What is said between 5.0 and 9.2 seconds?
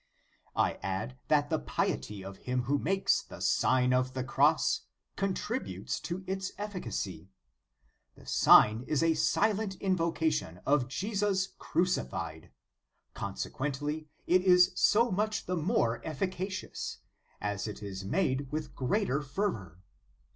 contributes to its efficacy. This sign is a